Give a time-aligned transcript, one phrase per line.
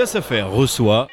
[0.00, 1.08] Classe Affaires reçoit.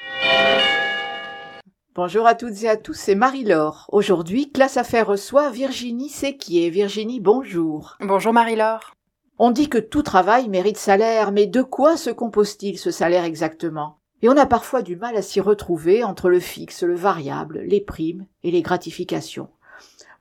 [1.93, 3.85] Bonjour à toutes et à tous, c'est Marie-Laure.
[3.91, 6.69] Aujourd'hui, Classe Affaires reçoit Virginie Séquier.
[6.69, 7.97] Virginie, bonjour.
[7.99, 8.93] Bonjour Marie-Laure.
[9.39, 13.97] On dit que tout travail mérite salaire, mais de quoi se compose-t-il ce salaire exactement?
[14.21, 17.81] Et on a parfois du mal à s'y retrouver entre le fixe, le variable, les
[17.81, 19.49] primes et les gratifications.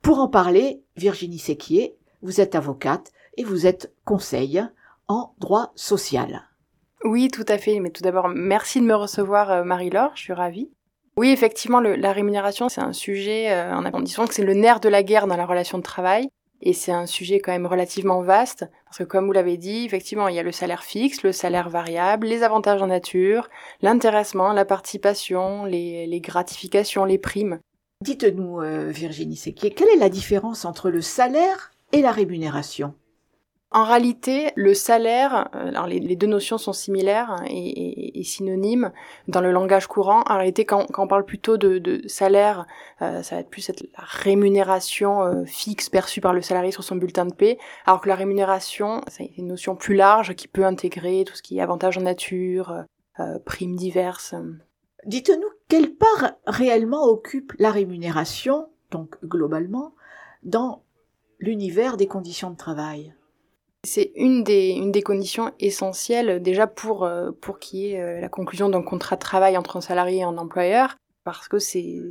[0.03, 4.67] Pour en parler, Virginie Séquier, vous êtes avocate et vous êtes conseil
[5.07, 6.46] en droit social.
[7.07, 7.79] Oui, tout à fait.
[7.79, 10.13] Mais tout d'abord, merci de me recevoir, euh, Marie-Laure.
[10.17, 10.69] Je suis ravie.
[11.17, 14.89] Oui, effectivement, la rémunération, c'est un sujet, euh, en disant que c'est le nerf de
[14.89, 16.29] la guerre dans la relation de travail.
[16.63, 20.29] Et c'est un sujet quand même relativement vaste, parce que comme vous l'avez dit, effectivement,
[20.29, 23.49] il y a le salaire fixe, le salaire variable, les avantages en nature,
[23.83, 27.61] l'intéressement, la participation, les, gratifications, les primes.
[28.03, 32.95] Dites-nous, euh, Virginie Séquier, quelle est la différence entre le salaire et la rémunération?
[33.77, 38.91] En réalité, le salaire, euh, alors les, deux notions sont similaires et, synonymes
[39.29, 40.23] dans le langage courant.
[40.27, 42.67] En réalité, quand, on parle plutôt de, salaire,
[43.03, 46.85] euh, ça va être plus être la rémunération euh, fixe perçue par le salarié sur
[46.85, 50.65] son bulletin de paie, alors que la rémunération, c'est une notion plus large qui peut
[50.65, 52.85] intégrer tout ce qui est avantages en nature,
[53.45, 54.35] primes diverses.
[55.05, 59.95] Dites-nous, quelle part réellement occupe la rémunération, donc globalement,
[60.45, 60.83] dans
[61.41, 63.16] l'univers des conditions de travail?
[63.87, 67.31] C'est une des, conditions essentielles déjà pour, euh,
[67.61, 70.37] qu'il y ait euh, la conclusion d'un contrat de travail entre un salarié et un
[70.37, 72.03] employeur, parce que c'est,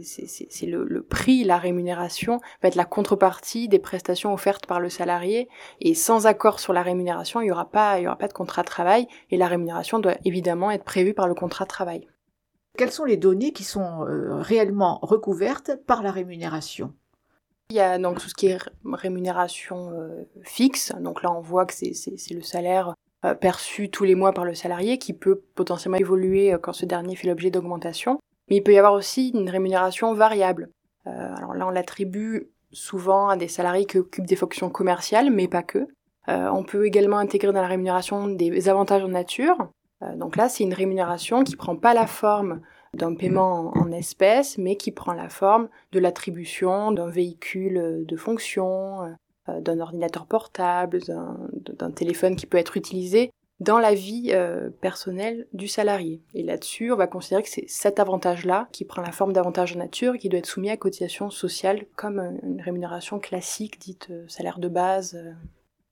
[0.63, 5.47] le, prix, la rémunération va être la contrepartie des prestations offertes par le salarié,
[5.79, 9.37] et sans accord sur la rémunération, il n'y aura pas de contrat de travail, et
[9.37, 12.07] la rémunération doit évidemment être prévue par le contrat de travail.
[12.77, 16.93] Quelles sont les données qui sont euh, réellement recouvertes par la rémunération?
[17.69, 20.93] Il y a donc tout ce qui est rémunération euh, fixe.
[20.99, 22.93] Donc là, on voit que c'est le salaire
[23.25, 26.85] euh, perçu tous les mois par le salarié qui peut potentiellement évoluer euh, quand ce
[26.85, 28.19] dernier fait l'objet d'augmentation.
[28.49, 30.69] Mais il peut y avoir aussi une rémunération variable.
[31.05, 35.63] alors là, on l'attribue souvent à des salariés qui occupent des fonctions commerciales, mais pas
[35.63, 35.87] que.
[36.27, 39.57] on peut également intégrer dans la rémunération des avantages en nature.
[40.15, 42.61] donc là, c'est une rémunération qui prend pas la forme
[42.95, 49.15] d'un paiement en espèces, mais qui prend la forme de l'attribution d'un véhicule de fonction,
[49.49, 55.47] euh, d'un ordinateur portable, d'un téléphone qui peut être utilisé dans la vie euh, personnelle
[55.53, 56.21] du salarié.
[56.33, 59.79] Et là-dessus, on va considérer que c'est cet avantage-là qui prend la forme d'avantage en
[59.79, 64.59] nature qui doit être soumis à cotisation sociale comme une rémunération classique dite euh, salaire
[64.59, 65.17] de base.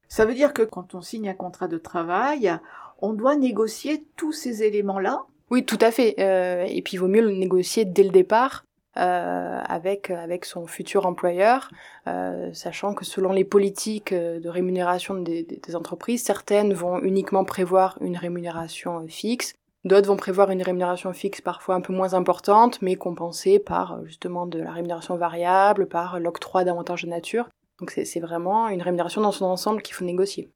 [0.07, 2.51] Ça veut dire que quand on signe un contrat de travail,
[2.99, 6.15] on doit négocier tous ces éléments-là oui, tout à fait.
[6.19, 8.65] Euh, et puis il vaut mieux le négocier dès le départ
[8.97, 11.69] euh, avec son futur employeur,
[12.07, 17.97] euh, sachant que selon les politiques de rémunération des, des, entreprises, certaines vont uniquement prévoir
[18.01, 19.53] une rémunération fixe,
[19.83, 24.45] d'autres vont prévoir une rémunération fixe parfois un peu moins importante, mais compensée par justement
[24.45, 27.49] de la rémunération variable, par l'octroi d'avantages de nature.
[27.79, 30.49] Donc c'est vraiment une rémunération dans son ensemble qu'il faut négocier.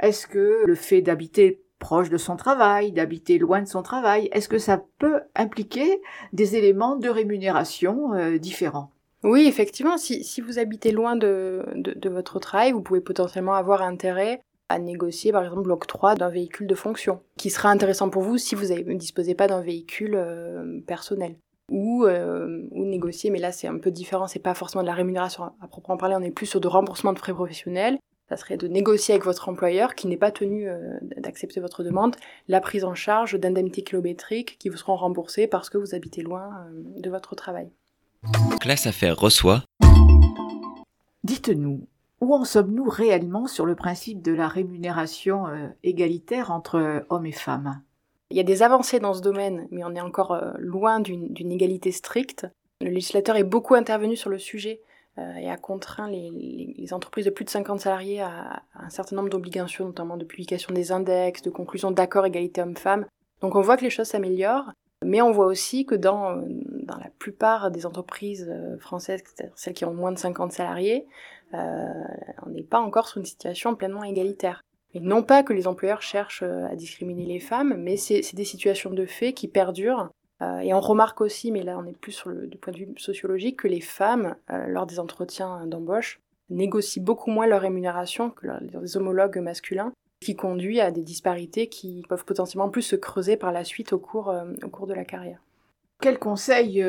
[0.00, 4.48] Est-ce que le fait d'habiter proche de son travail, d'habiter loin de son travail, est-ce
[4.48, 6.00] que ça peut impliquer
[6.32, 8.90] des éléments de rémunération euh, différents?
[9.22, 14.40] Oui, effectivement, si, vous habitez loin de, de, votre travail, vous pouvez potentiellement avoir intérêt
[14.70, 18.54] à négocier par exemple l'octroi d'un véhicule de fonction, qui sera intéressant pour vous si
[18.54, 21.36] vous ne disposez pas d'un véhicule euh, personnel.
[21.70, 24.94] Ou, euh, ou négocier, mais là c'est un peu différent, c'est pas forcément de la
[24.94, 25.44] rémunération.
[25.60, 27.98] À proprement parler, on est plus sur de remboursement de frais professionnels,
[28.28, 32.16] ça serait de négocier avec votre employeur qui n'est pas tenu euh, d'accepter votre demande
[32.48, 36.50] la prise en charge d'indemnités kilométriques qui vous seront remboursées parce que vous habitez loin
[36.66, 37.70] euh, de votre travail.
[38.60, 39.64] Classe Affaires reçoit.
[41.22, 41.86] Dites-nous,
[42.22, 47.32] où en sommes-nous réellement sur le principe de la rémunération euh, égalitaire entre hommes et
[47.32, 47.82] femmes?
[48.30, 51.92] Il y a des avancées dans ce domaine, mais on est encore loin d'une égalité
[51.92, 52.46] stricte.
[52.80, 54.80] Le législateur est beaucoup intervenu sur le sujet
[55.18, 59.86] et a contraint les, entreprises de plus de 50 salariés à, un certain nombre d'obligations,
[59.86, 63.06] notamment de publication des index, de conclusion d'accords égalité homme-femme.
[63.40, 64.72] Donc on voit que les choses s'améliorent,
[65.04, 66.42] mais on voit aussi que dans,
[66.82, 69.22] dans la plupart des entreprises euh, françaises,
[69.54, 71.06] celles qui ont moins de 50 salariés,
[71.54, 71.92] euh,
[72.44, 74.62] on n'est pas encore sur une situation pleinement égalitaire.
[74.94, 78.44] Et non pas que les employeurs cherchent euh, à discriminer les femmes, mais c'est des
[78.44, 80.08] situations de fait qui perdurent euh,
[80.40, 82.88] et on remarque aussi, mais là on est plus sur le, du point de vue
[82.96, 86.20] sociologique, que les femmes, euh, lors des entretiens d'embauche,
[86.50, 92.02] négocient beaucoup moins leur rémunération que leurs homologues masculins, qui conduit à des disparités qui
[92.08, 95.04] peuvent potentiellement plus se creuser par la suite au cours, euh, au cours de la
[95.04, 95.40] carrière.
[96.00, 96.84] Quel conseil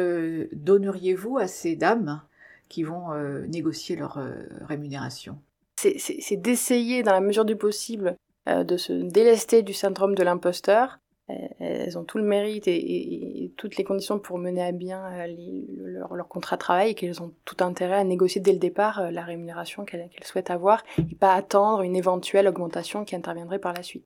[0.51, 2.21] donneriez-vous à ces dames
[2.68, 3.13] qui vont
[3.47, 4.19] négocier leur
[4.68, 5.38] rémunération?
[5.77, 11.98] C'est d'essayer, dans la mesure du possible, de se délester du syndrome de l'imposteur, elles
[11.98, 15.01] ont tout le mérite et, toutes les conditions pour mener à bien
[15.77, 19.24] leur, contrat de travail et qu'elles ont tout intérêt à négocier dès le départ la
[19.24, 24.06] rémunération qu'elles souhaitent avoir et pas attendre une éventuelle augmentation qui interviendrait par la suite.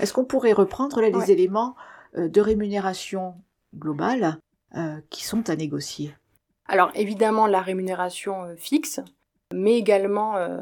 [0.00, 1.76] Est-ce qu'on pourrait reprendre les éléments
[2.16, 3.34] de rémunération
[3.76, 4.38] globale
[5.10, 6.12] qui sont à négocier?
[6.68, 9.00] Alors évidemment la rémunération euh, fixe,
[9.54, 10.60] mais également euh,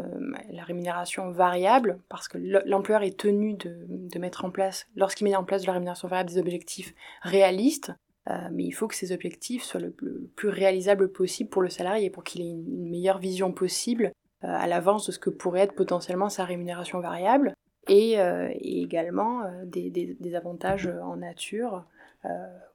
[0.50, 5.44] la rémunération variable, parce que l'employeur est tenu de, mettre en place, lorsqu'il met en
[5.44, 7.93] place de la rémunération variable, des objectifs réalistes,
[8.29, 9.91] euh, mais il faut que ces objectifs soient le,
[10.35, 14.12] plus réalisables possible pour le salarié, pour qu'il ait une, meilleure vision possible
[14.43, 17.55] à l'avance de ce que pourrait être potentiellement sa rémunération variable,
[17.88, 18.17] et,
[18.62, 21.85] également des, des, avantages en nature
[22.27, 22.29] euh,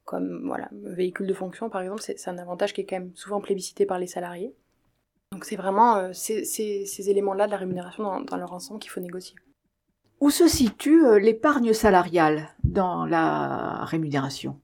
[0.06, 3.40] comme voilà, véhicule de fonction par exemple, c'est un avantage qui est quand même souvent
[3.40, 4.54] plébiscité par les salariés.
[5.31, 9.36] Donc c'est vraiment euh, ces, éléments-là de la rémunération dans, leur ensemble qu'il faut négocier.
[10.19, 14.60] Où se situe euh, l'épargne salariale dans la rémunération?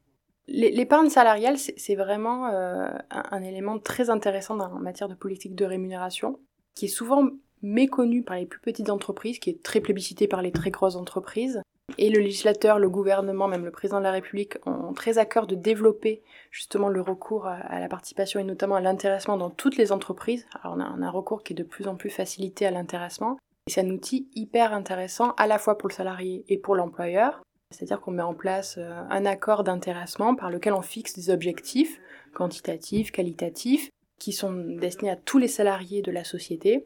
[0.50, 6.40] L'épargne salariale, c'est vraiment un, élément très intéressant en matière de politique de rémunération,
[6.74, 7.28] qui est souvent
[7.62, 11.62] méconnu par les plus petites entreprises, qui est très plébiscité par les très grosses entreprises,
[11.98, 15.48] et le législateur, le gouvernement, même le président de la République ont très à cœur
[15.48, 19.92] de développer justement le recours à, la participation et notamment à l'intéressement dans toutes les
[19.92, 20.46] entreprises.
[20.62, 23.38] Alors on a, un recours qui est de plus en plus facilité à l'intéressement.
[23.68, 27.42] Et c'est un outil hyper intéressant à la fois pour le salarié et pour l'employeur.
[27.72, 32.00] C'est-à-dire qu'on met en place euh, un accord d'intéressement par lequel on fixe des objectifs
[32.34, 33.90] quantitatifs, qualitatifs,
[34.20, 36.86] qui sont destinés à tous les salariés de la société.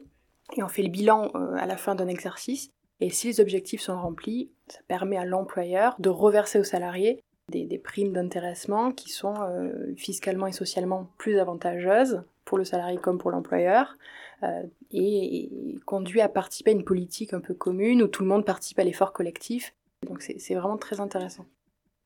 [0.56, 2.70] Et on fait le bilan euh, à la fin d'un exercice
[3.02, 7.78] et si les objectifs sont remplis, ça permet à l'employeur de reverser aux salariés des,
[7.78, 13.32] primes d'intéressement qui sont euh, fiscalement et socialement plus avantageuses pour le salarié comme pour
[13.32, 13.98] l'employeur
[14.44, 14.62] euh,
[14.92, 18.78] et, conduit à participer à une politique un peu commune où tout le monde participe
[18.78, 19.74] à l'effort collectif.
[20.06, 21.44] Donc c'est vraiment très intéressant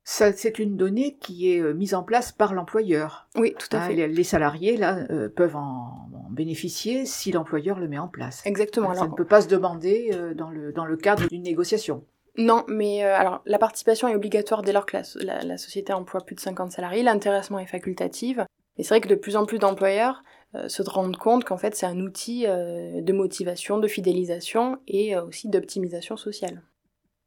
[0.08, 3.26] c'est une donnée qui est euh, mise en place par l'employeur.
[3.34, 4.06] Oui, tout à hein, fait.
[4.06, 8.40] Les, salariés là euh, peuvent en, bénéficier si l'employeur le met en place.
[8.46, 8.94] Exactement.
[8.94, 12.04] Ça ne peut pas se demander euh, dans le dans le cadre d'une négociation.
[12.38, 16.40] Non, mais alors la participation est obligatoire dès lors que la, société emploie plus de
[16.40, 17.02] 50 salariés.
[17.02, 18.38] L'intéressement est facultatif.
[18.76, 20.22] Et c'est vrai que de plus en plus d'employeurs
[20.68, 26.18] se rendent compte qu'en fait c'est un outil de motivation, de fidélisation et aussi d'optimisation
[26.18, 26.62] sociale.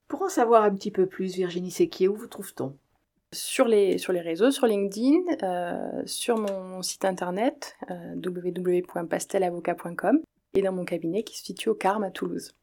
[0.09, 2.75] Pour en savoir un petit peu plus, Virginie Sequier, où vous trouve-t-on?
[3.31, 10.21] Sur les, sur les réseaux, sur LinkedIn, euh, sur mon site internet euh, www.pastelavocat.com
[10.56, 12.56] et dans mon cabinet qui se situe au Carme à Toulouse.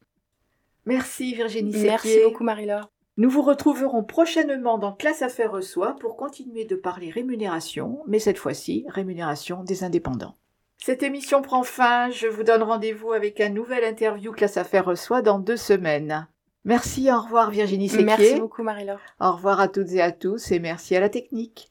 [0.87, 1.89] Merci Virginie Sequier.
[1.89, 2.91] Merci beaucoup Marie-Laure.
[3.17, 8.39] Nous vous retrouverons prochainement dans Classe Affaires Reçoit pour continuer de parler rémunération, mais cette
[8.39, 10.35] fois-ci rémunération des indépendants.
[10.83, 15.23] Cette émission prend fin, je vous donne rendez-vous avec un nouvel interview Classe Affaires Reçoit
[15.23, 16.27] dans deux semaines.
[16.67, 18.05] Merci, au revoir Virginie Sequier.
[18.05, 18.99] Merci beaucoup Marie-Laure.
[19.21, 21.71] Au revoir à toutes et à tous et merci à la technique.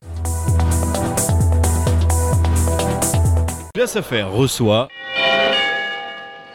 [3.74, 4.88] Place à faire reçoit